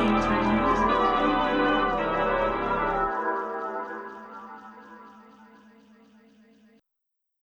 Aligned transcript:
James 0.00 0.26
Reynolds. 0.28 0.59